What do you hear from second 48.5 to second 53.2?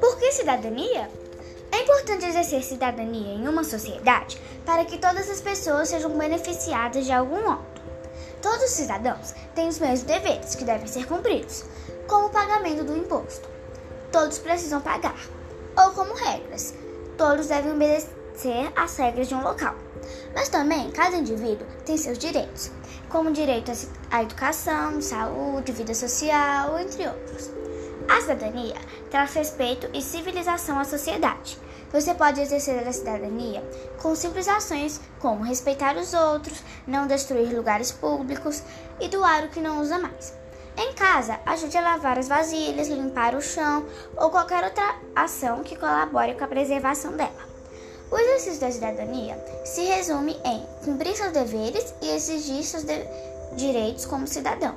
da cidadania se resume em cumprir seus deveres e exigir seus de